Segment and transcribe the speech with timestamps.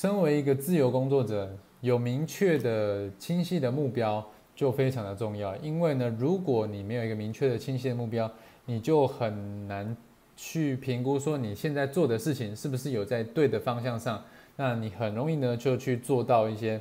[0.00, 4.26] 身为一个自由工作者，有明确的、清晰的目标
[4.56, 5.54] 就非常的重要。
[5.56, 8.32] 因为呢，如果你没有一个明确的、清晰的目标，
[8.64, 9.94] 你就很难
[10.38, 14.24] 去评估说你现在做的事情是不是有在对的方向上。
[14.56, 16.80] 那你很容易呢就去做到一些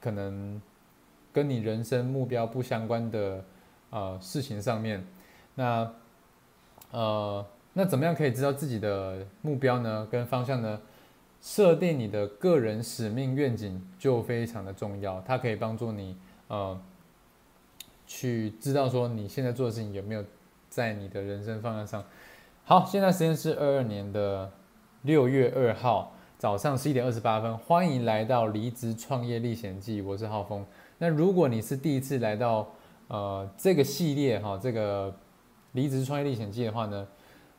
[0.00, 0.62] 可能
[1.32, 3.44] 跟你人生目标不相关的
[3.90, 5.04] 呃事情上面。
[5.56, 5.92] 那
[6.92, 10.06] 呃，那怎么样可以知道自己的目标呢？
[10.08, 10.80] 跟方向呢？
[11.44, 16.16] 设定你的个人使命愿景就非常的重要，它可以帮助你
[16.48, 16.80] 呃
[18.06, 20.24] 去知道说你现在做的事情有没有
[20.70, 22.02] 在你的人生方向上。
[22.64, 24.50] 好，现在时间是二二年的
[25.02, 30.64] 六月二号早上十一点二十八分，欢迎来到离职创业历险记，我是浩峰。
[30.96, 32.66] 那如果你是第一次来到
[33.08, 35.14] 呃这个系列哈，这个
[35.72, 37.06] 离职创业历险记的话呢，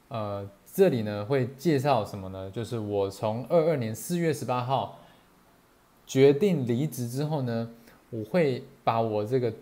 [0.08, 0.50] 呃。
[0.76, 2.52] 这里呢会介绍什么呢？
[2.52, 5.00] 就是我从二二年四月十八号
[6.06, 7.70] 决定离职之后呢，
[8.10, 9.54] 我会把我这个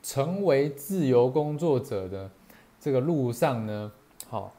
[0.00, 2.30] 成为自由工作者的
[2.78, 3.90] 这个路上呢，
[4.28, 4.52] 好，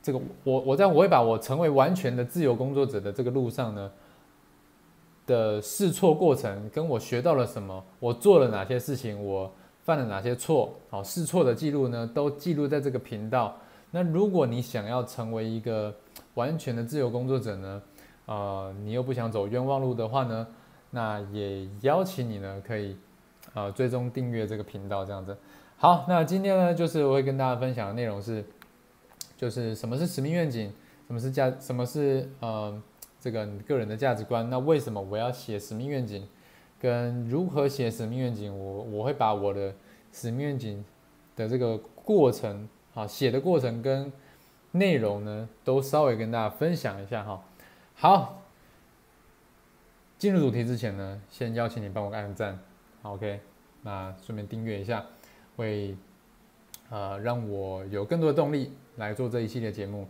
[0.00, 3.90] 这个我我在我会把我成为完全的自由工作者的这个路上呢
[5.26, 13.56] 的试错过程，跟我学到了什么，我做了哪些事情，我犯了哪些错，好，试错的记录呢，都记录在这个频道。
[13.94, 15.94] 那如果你想要成为一个
[16.34, 17.82] 完全的自由工作者呢，
[18.24, 20.46] 呃，你又不想走冤枉路的话呢，
[20.90, 22.96] 那也邀请你呢可以，
[23.52, 25.36] 呃，追踪订阅这个频道这样子。
[25.76, 28.42] 好，那今天呢就是我会跟大家分享的内容是，
[29.36, 30.72] 就是什么是使命愿景，
[31.06, 32.82] 什么是价，什么是呃
[33.20, 34.48] 这个你个人的价值观。
[34.48, 36.26] 那为什么我要写使命愿景，
[36.80, 39.74] 跟如何写使命愿景，我我会把我的
[40.12, 40.82] 使命愿景
[41.36, 42.66] 的这个过程。
[42.94, 44.12] 好，写的过程跟
[44.72, 47.42] 内容呢，都稍微跟大家分享一下哈。
[47.94, 48.42] 好，
[50.18, 52.58] 进入主题之前呢，先邀请你帮我按赞
[53.02, 53.40] ，OK？
[53.82, 55.06] 那顺便订阅一下，
[55.56, 55.96] 会
[56.90, 60.06] 呃让我有更多的动力来做这一系列节目。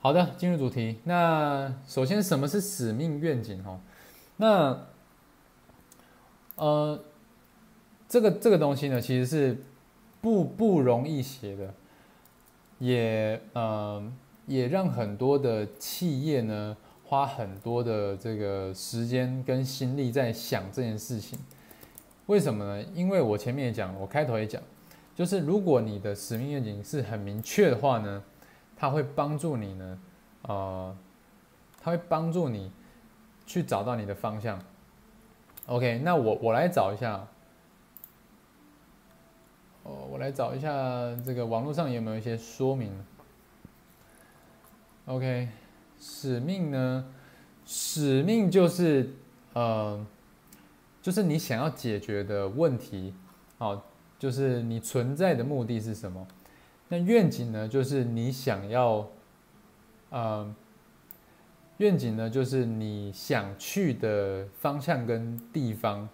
[0.00, 0.98] 好的，进入主题。
[1.04, 3.62] 那首先，什么是使命愿景？
[3.64, 3.80] 哈，
[4.36, 4.86] 那
[6.56, 7.02] 呃，
[8.06, 9.64] 这个这个东西呢，其实是
[10.20, 11.72] 不不容易写的。
[12.82, 14.02] 也呃
[14.48, 21.38] 也让很多的企业呢花很多的这个时间跟心力在想这件事情，
[22.26, 22.84] 为什么呢？
[22.92, 24.60] 因为我前面也讲，我开头也讲，
[25.14, 28.20] 就是如果你的使命愿景是很明确的话呢，
[28.76, 29.98] 它会帮助你呢，
[30.48, 30.96] 呃，
[31.80, 32.72] 它会帮助你
[33.46, 34.58] 去找到你的方向。
[35.66, 37.28] OK，那我我来找一下。
[39.84, 40.68] 哦，我来找一下
[41.24, 42.92] 这个网络上有没有一些说明。
[45.06, 45.48] OK，
[45.98, 47.04] 使命呢？
[47.64, 49.10] 使命就是
[49.52, 50.04] 呃，
[51.00, 53.14] 就是你想要解决的问题，
[53.58, 53.84] 好，
[54.18, 56.26] 就是你存在的目的是什么？
[56.88, 57.66] 那愿景呢？
[57.66, 59.08] 就是你想要，
[60.10, 60.54] 呃，
[61.78, 66.08] 愿景呢，就是你想去的方向跟地方，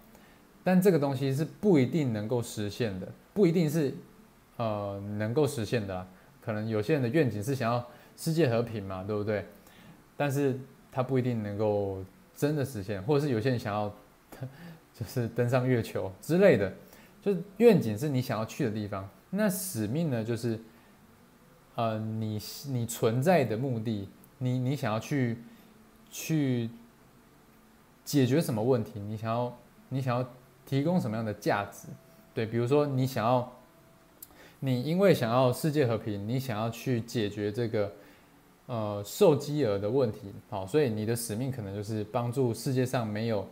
[0.63, 3.07] 但这个东西是不一定能够实现的。
[3.39, 3.93] 不一定是，
[4.57, 6.05] 呃，能够实现的。
[6.41, 9.45] 可能有些人的愿景是想要世界和平嘛，对不对？
[10.17, 10.59] 但是
[10.91, 12.03] 他不一定能够
[12.35, 13.89] 真的实现，或者是有些人想要，
[14.93, 16.69] 就是登上月球之类的。
[17.21, 20.59] 就是愿景是你想要去的地方，那使命呢，就是，
[21.75, 25.37] 呃，你你存在的目的，你你想要去
[26.11, 26.69] 去
[28.03, 28.99] 解决什么问题？
[28.99, 29.57] 你想要
[29.87, 30.29] 你想要
[30.65, 31.87] 提供什么样的价值？
[32.33, 33.51] 对，比如说你想要，
[34.59, 37.91] 你因为想要世界和平，你想要去解决这个
[38.67, 43.45] 呃受饥饿的问题，好，所以你的使命可能就是帮助世界上没有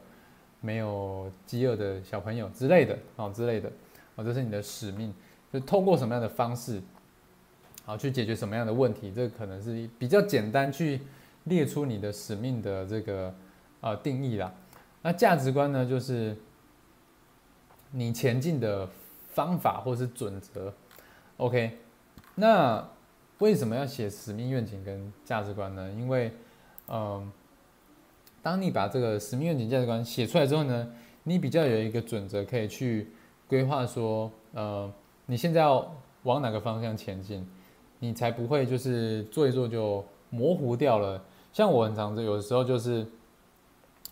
[0.62, 3.70] 没有饥饿的小朋友之类的，好之类的，
[4.16, 5.14] 好，这是你的使命，
[5.52, 6.82] 就透过什么样的方式，
[7.84, 11.02] 好去解决什么样的问题，这可能是比较简单去
[11.46, 13.34] 列出你的使命的这个
[13.82, 14.53] 呃定义啦。
[15.02, 16.38] 那价值观呢，就是。
[17.91, 18.87] 你前进的
[19.34, 20.73] 方法或是准则
[21.37, 21.78] ，OK？
[22.35, 22.87] 那
[23.39, 25.89] 为什么要写使命愿景跟价值观呢？
[25.91, 26.31] 因为，
[26.87, 27.31] 嗯，
[28.41, 30.91] 当你把这个使命愿景价值观写出来之后呢，
[31.23, 33.07] 你比较有一个准则可以去
[33.47, 34.91] 规划说，呃，
[35.25, 37.47] 你现在要往哪个方向前进，
[37.99, 41.23] 你才不会就是做一做就模糊掉了。
[41.53, 43.07] 像我很常有的时候就是，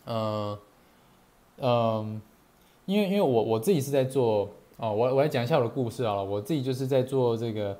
[0.05, 0.59] 呃，
[1.57, 2.21] 嗯。
[2.85, 7.77] 因为因为我我自己是在做哦，我我来讲一下我的故事啊，我自己就是在做这个，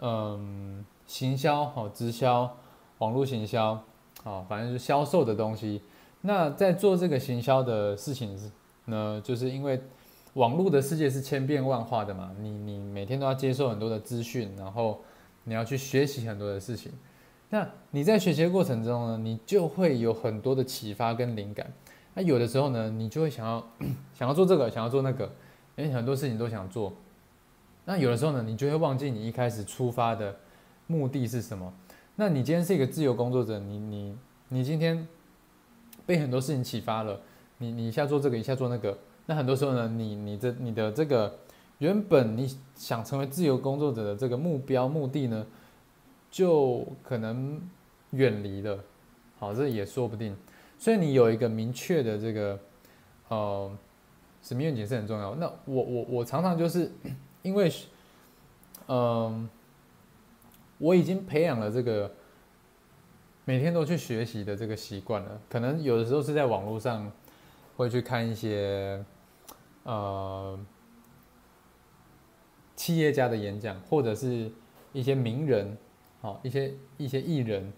[0.00, 2.50] 嗯，行销哦，直销，
[2.98, 3.78] 网络行销，
[4.24, 5.82] 哦，反正是销售的东西。
[6.22, 8.36] 那在做这个行销的事情
[8.86, 9.80] 呢，就是因为
[10.34, 14.98] 网络的世界是千变万化的嘛，你你每天都要接受很多的资讯，然后
[15.44, 16.90] 你要去学习很多的事情。
[17.50, 21.72] 那你在学习的过程中呢，你就会有很多的启发跟灵感。
[22.16, 23.62] 那有的时候呢，你就会想要
[24.14, 25.30] 想要做这个，想要做那个，
[25.76, 26.90] 因为很多事情都想做。
[27.84, 30.34] 那有的时候呢，你就会忘记你一开始出发的
[30.86, 31.70] 目的是什么。
[32.14, 34.16] 那你今天是一个自由工作者，你你
[34.48, 35.06] 你今天
[36.06, 37.20] 被很多事情启发了，
[37.58, 38.96] 你你一下做这个，一下做那个。
[39.26, 41.38] 那很多时候呢，你你这你的这个
[41.78, 45.46] 原本你想成为自由工作者的这个目标目的呢？
[46.30, 47.60] 就可能
[48.10, 48.78] 远离了，
[49.38, 50.36] 好，这也说不定。
[50.78, 52.58] 所以你有一个明确的这个
[53.28, 53.78] 呃
[54.42, 55.34] 使命愿景是很重要。
[55.34, 56.90] 那我我我常常就是
[57.42, 57.72] 因为
[58.88, 59.48] 嗯，
[60.78, 62.12] 我已经培养了这个
[63.44, 65.40] 每天都去学习的这个习惯了。
[65.48, 67.10] 可能有的时候是在网络上
[67.76, 69.04] 会去看一些
[69.82, 70.58] 呃
[72.76, 74.50] 企业家的演讲，或者是
[74.92, 75.76] 一些名人。
[76.22, 77.72] 好，一些一些艺人，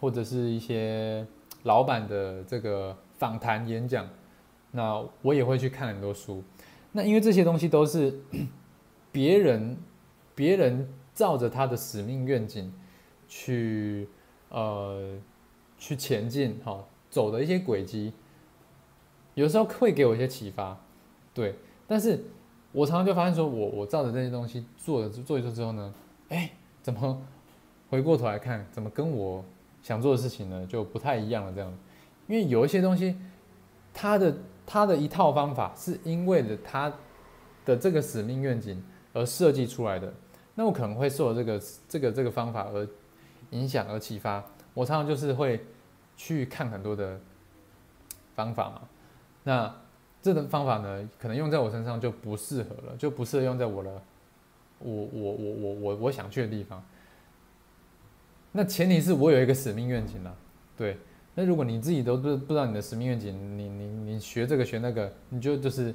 [0.00, 1.24] 或者是一些
[1.68, 4.08] 老板的这个访谈演讲，
[4.70, 6.42] 那我也会去看很多书。
[6.92, 8.18] 那因为这些东西都是
[9.12, 9.76] 别人
[10.34, 12.72] 别人照着他的使命愿景
[13.28, 14.08] 去
[14.48, 15.18] 呃
[15.76, 18.14] 去前进，哈，走的一些轨迹，
[19.34, 20.80] 有时候会给我一些启发，
[21.34, 21.54] 对。
[21.86, 22.24] 但是
[22.72, 25.94] 我常常就发现说，我我照着这些东西做了做一做之后呢，
[26.30, 26.50] 哎，
[26.82, 27.22] 怎么？
[27.90, 29.42] 回过头来看，怎么跟我
[29.82, 31.52] 想做的事情呢，就不太一样了。
[31.52, 31.72] 这样，
[32.26, 33.16] 因为有一些东西，
[33.94, 34.34] 他的
[34.66, 36.92] 他的一套方法是因为了他
[37.64, 38.82] 的这个使命愿景
[39.12, 40.12] 而设计出来的，
[40.54, 42.86] 那我可能会受这个这个这个方法而
[43.50, 44.44] 影响而启发。
[44.74, 45.64] 我常常就是会
[46.16, 47.18] 去看很多的
[48.34, 48.82] 方法嘛，
[49.44, 49.74] 那
[50.20, 53.90] 这个方法呢，可能用在我身上就不适合了，就不适合用在我的
[54.80, 56.84] 我我我我我我想去的地方。
[58.52, 60.36] 那前提是我有一个使命愿景了，
[60.76, 60.96] 对。
[61.34, 65.94] 那如果你自己都不不知道你的使命愿景，你你你学这个学那个，你就就是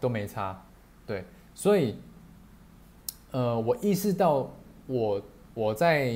[0.00, 0.64] 都没差，
[1.04, 1.24] 对。
[1.54, 1.96] 所以，
[3.32, 4.50] 呃，我意识到
[4.86, 5.22] 我
[5.52, 6.10] 我在，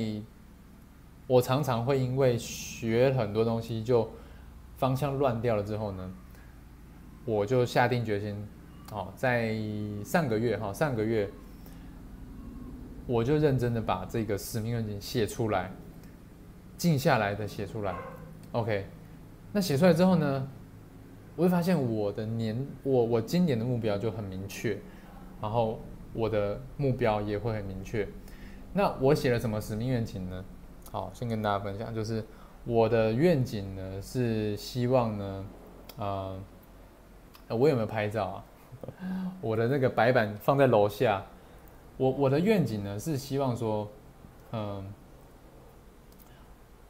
[1.27, 4.09] 我常常会因为学很多东西就
[4.77, 6.11] 方向乱掉了之后呢，
[7.25, 8.35] 我就下定决心，
[8.91, 9.55] 哦，在
[10.03, 11.29] 上个月哈上个月。
[13.05, 15.71] 我就认真的把这个使命愿景写出来，
[16.77, 17.93] 静下来的写出来
[18.53, 18.87] ，OK。
[19.51, 20.47] 那写出来之后呢，
[21.35, 24.77] 我会发现我的年我我今年的目标就很明确，
[25.41, 25.79] 然后
[26.13, 28.07] 我的目标也会很明确。
[28.71, 30.45] 那我写了什么使命愿景呢？
[30.91, 32.23] 好，先跟大家分享，就是
[32.63, 35.45] 我的愿景呢是希望呢，
[35.97, 36.35] 啊，
[37.49, 38.45] 我有没有拍照啊？
[39.41, 41.23] 我的那个白板放在楼下。
[41.97, 43.87] 我我的愿景呢是希望说，
[44.51, 44.93] 嗯，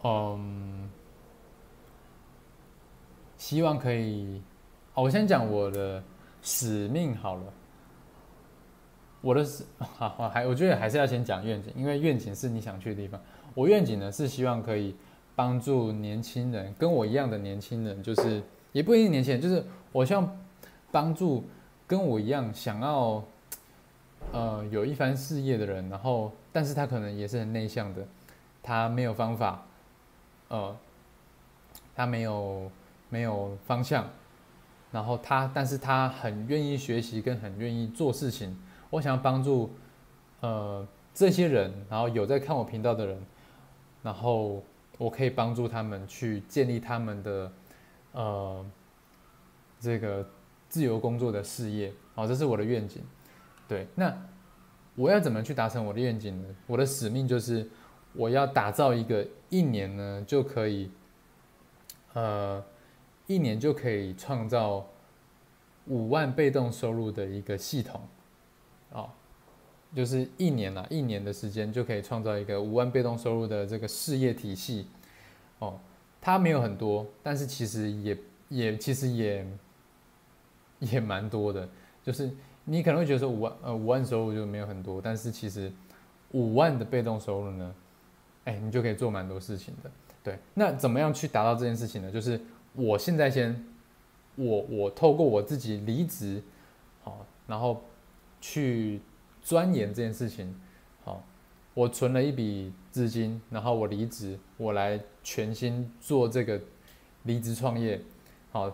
[0.04, 0.90] 嗯，
[3.38, 4.42] 希望可以，
[4.94, 6.02] 哦，我先讲我的
[6.42, 7.44] 使命好了。
[9.22, 13.20] 我的使， 好，还我觉得还是要先讲愿景，因为愿景是你想去的地方。
[13.54, 14.96] 我愿景呢是希望可以
[15.36, 18.42] 帮助年轻人，跟我一样的年轻人，就是
[18.72, 20.30] 也不一定年轻人，就是我希望
[20.92, 21.44] 帮助
[21.86, 23.22] 跟我一样想要。
[24.34, 28.04] 呃，有一番事业的人，然后，但是他可能也是很内向的，
[28.64, 29.64] 他没有方法，
[30.48, 30.76] 呃，
[31.96, 32.72] 他没有
[33.10, 34.10] 没有方向，
[34.92, 38.58] 然后他，但是他很愿意学习，跟很愿意做事情。
[38.90, 39.70] 我想要帮助，
[40.42, 43.24] 呃，这些人，然后有在看我频道的人，
[44.02, 44.64] 然后
[44.98, 47.52] 我可以帮助他们去建立他们的，
[48.14, 48.66] 呃，
[49.80, 50.28] 这个
[50.70, 51.94] 自由工作的事业。
[52.16, 53.04] 好，这是我的愿景。
[53.68, 54.16] 对，那
[54.96, 56.48] 我要怎么去达成我的愿景呢？
[56.68, 57.68] 我的使命就是
[58.14, 60.92] 我要打造一个一年呢就可以，
[62.14, 62.64] 呃，
[63.26, 64.86] 一年就可以创造
[65.88, 68.02] 五万被动收入的一个系统，
[68.92, 69.10] 哦，
[69.96, 74.88] 就是一年啊，一年的时间就可以创造一个五万被动收入的这个事业体系，
[75.60, 75.80] 哦，
[76.22, 78.18] 它没有很多，但是其实也
[78.50, 79.48] 也其实也
[80.80, 81.68] 也蛮多的，
[82.04, 82.30] 就是。
[82.66, 85.72] 你可能会觉得说五万呃五万收入就没有很多，但是其实
[86.32, 87.76] 五万的被动收入呢，
[88.46, 89.92] 哎，你就可以做蛮多事情的。
[90.24, 92.10] 对，那怎么样去达到这件事情呢？
[92.10, 92.40] 就是
[92.74, 93.66] 我现在先，
[94.36, 96.42] 我我透过我自己离职，
[97.04, 97.82] 好，然后
[98.40, 99.02] 去
[99.42, 100.56] 钻研这件事情，
[101.04, 101.22] 好，
[101.74, 106.62] 我存了一笔资金，然后我离职，我来全心做这个
[107.24, 108.00] 离职创业，
[108.54, 108.68] 好，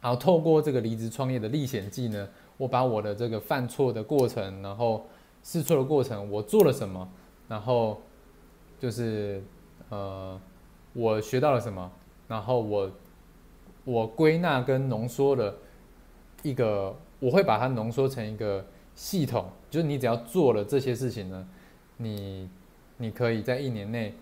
[0.00, 5.06] 然后透过这个离职创业的历险记呢，我把我的这个犯错的过程，然后
[5.42, 7.08] 试错的过程，我做了什么，
[7.48, 8.00] 然后
[8.78, 9.42] 就是
[9.88, 10.40] 呃，
[10.92, 11.90] 我学到了什么，
[12.28, 12.90] 然后我
[13.84, 15.54] 我归纳跟浓缩了
[16.42, 21.48] 一个，我会把它浓缩成一个系统，就是你只要做了这些事情呢，
[21.96, 22.48] 你
[22.96, 24.14] 你可以在一年内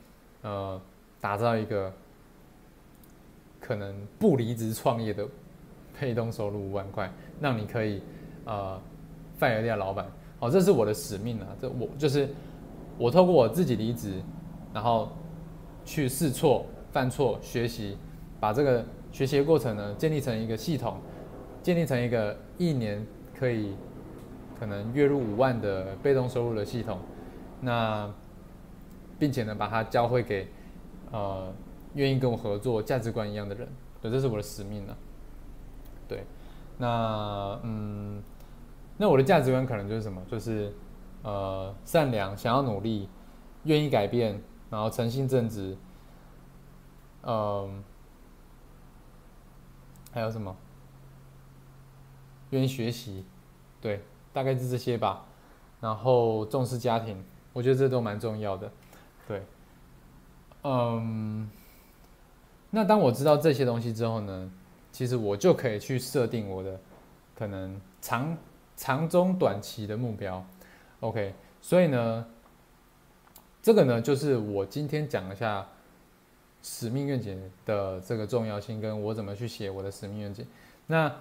[0.43, 0.81] 呃
[1.21, 1.93] 打造一个。
[3.65, 5.25] 可能不离职创业的
[5.99, 7.09] 被动收入五万块，
[7.41, 8.03] 让你可以
[8.45, 8.81] 呃
[9.39, 10.07] fire 掉老板，
[10.39, 11.47] 好，这是我的使命啊！
[11.61, 12.29] 这我就是
[12.99, 14.21] 我透过我自己离职，
[14.73, 15.11] 然后
[15.85, 17.97] 去试错、犯错、学习，
[18.41, 20.97] 把这个学习的过程呢建立成一个系统，
[21.63, 23.07] 建立成一个一年
[23.39, 23.75] 可以
[24.59, 26.99] 可能月入五万的被动收入的系统，
[27.61, 28.11] 那
[29.19, 30.49] 并且呢把它教会给
[31.11, 31.53] 呃。
[31.95, 33.69] 愿意跟我合作、价值观一样的人，
[34.01, 34.97] 对，这是我的使命呢。
[36.09, 36.25] 对，
[36.79, 38.23] 那嗯，
[39.03, 40.23] 那我的价值观可能就是什么？
[40.31, 40.73] 就是
[41.25, 43.09] 呃，善良，想要努力，
[43.65, 44.41] 愿意改变，
[44.71, 45.77] 然后诚信正直，
[47.23, 47.83] 嗯，
[50.13, 50.57] 还有什么？
[52.51, 53.27] 愿意学习，
[53.81, 55.25] 对，大概是这些吧。
[55.81, 58.71] 然后重视家庭，我觉得这都蛮重要的。
[59.27, 59.43] 对，
[60.63, 61.51] 嗯。
[62.71, 64.53] 那当我知道这些东西之后呢，
[64.93, 66.81] 其实我就可以去设定我的
[67.35, 68.39] 可能长、
[68.83, 70.45] 长中短期的目标。
[70.99, 72.27] OK，所以呢，
[73.63, 75.65] 这个呢就是我今天讲一下
[76.65, 80.45] 使命愿景的这个重要性，跟我怎么去写我的使命愿景。
[80.89, 81.15] 那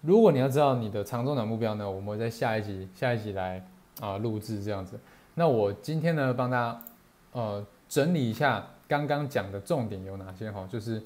[0.00, 3.66] 如果你要知道你的长中短目标呢，我们会在下一集、下一集来
[3.98, 4.96] 啊录制这样子。
[5.34, 6.82] 那我今天呢帮大家
[7.32, 8.64] 呃整理一下。
[8.86, 10.52] 刚刚讲的重点有哪些？
[10.52, 11.02] 哈，就是，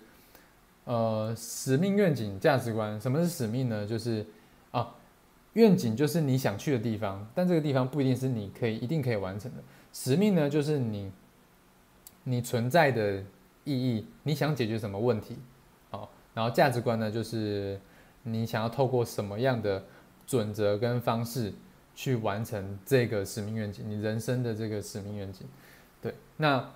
[0.84, 3.00] 呃，使命、愿景、价值观。
[3.00, 3.86] 什么是使命呢？
[3.86, 4.26] 就是，
[5.54, 9.62] 愿景就是你想去的地方，但这个地方不一定是你可以一定可以完成的。
[9.92, 11.12] 使命呢，就是你
[12.24, 13.22] 你存在的
[13.64, 15.36] 意义，你想解决什么问题？
[15.90, 17.80] 好，然后价值观呢，就是
[18.22, 19.84] 你想要透过什么样的
[20.26, 21.52] 准则跟方式
[21.94, 25.46] 去完成这个使命愿景，你人生的这个使命愿景。
[26.00, 26.70] 对，那。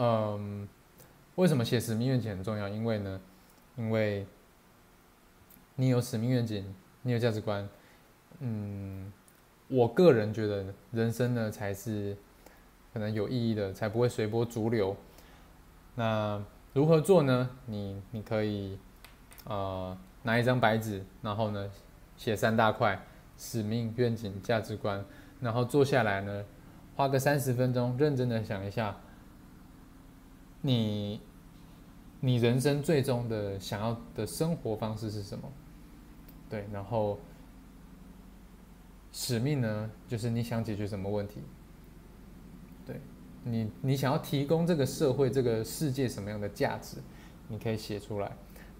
[0.00, 0.68] 嗯，
[1.34, 2.68] 为什么写使命愿景很重要？
[2.68, 3.20] 因为呢，
[3.76, 4.24] 因为
[5.74, 7.68] 你有使命愿景，你有价值观，
[8.40, 9.12] 嗯，
[9.68, 12.16] 我个人觉得人生呢才是
[12.92, 14.96] 可能有意义的，才不会随波逐流。
[15.94, 17.50] 那如何做呢？
[17.66, 18.78] 你你可以
[19.44, 21.70] 呃拿一张白纸，然后呢
[22.16, 23.00] 写三大块：
[23.36, 25.04] 使命、愿景、价值观，
[25.40, 26.44] 然后坐下来呢，
[26.94, 28.96] 花个三十分钟，认真的想一下。
[30.60, 31.20] 你，
[32.20, 35.48] 你人生最终的想要的生活方式是什么？
[36.48, 37.18] 对，然后
[39.12, 41.40] 使命呢，就是你想解决什么问题？
[42.86, 43.00] 对，
[43.44, 46.96] 你你想要提供这个社会、这个世界什么样的价值？
[47.48, 48.30] 你可以写出来，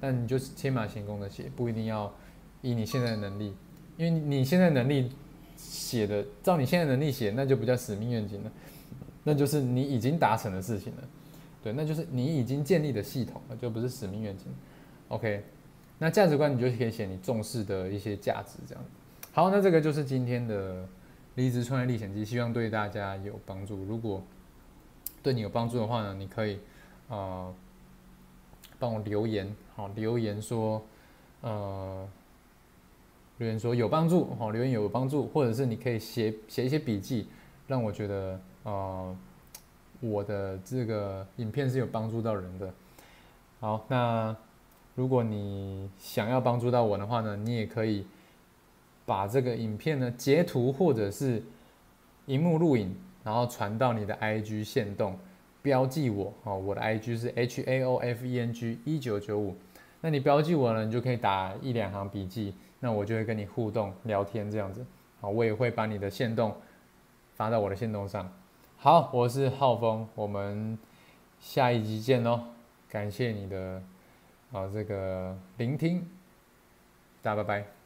[0.01, 2.13] 但你就是天马行空的写，不一定要
[2.61, 3.55] 以你现在的能力，
[3.97, 5.11] 因为你现在能力
[5.57, 8.53] 写的，照你现在能力写，那就不叫使命愿景了，
[9.25, 11.03] 那就是你已经达成的事情了。
[11.63, 14.47] 对，那就是你已经建立的系统了，就不是使命愿景。
[15.09, 15.43] OK，
[15.99, 18.85] 那价值观你就可以写你重视的一些价值，这样。
[19.33, 20.87] 好，那这个就是今天的
[21.35, 23.85] 离职创业历险记，希望对大家有帮助。
[23.85, 24.23] 如果
[25.23, 26.59] 对你有帮助的话呢，你可以
[27.09, 27.55] 呃
[28.79, 30.83] 帮我留言，好，留言说
[31.41, 32.09] 呃
[33.39, 37.29] 留言说有帮助，好，留言有帮助，或者是你可以写写一些笔记，
[37.67, 39.17] 让我觉得呃。
[40.01, 42.73] 我的这个影片是有帮助到人的。
[43.59, 44.37] 好，那
[44.99, 48.05] 如果你想要帮助到我的话呢，你也可以
[49.07, 51.41] 把这个影片呢截图或者是
[52.27, 55.17] 荧幕录影，然后传到你的 IG 线动，
[55.63, 59.55] 标记我哦，我的 IG 是 H A O F E N G 一九九五。
[60.01, 64.85] 那你标记我呢，你就可以打一两行笔记，那我就会跟你互动聊天这样子。
[65.21, 66.53] 好，我也会把你的线动
[67.37, 68.29] 发到我的线动上。
[68.77, 70.77] 好，我是浩峰，我们
[71.39, 72.41] 下一集见喽！
[72.89, 73.81] 感谢你的
[74.51, 76.09] 好这个聆听，
[77.21, 77.78] 大家拜拜。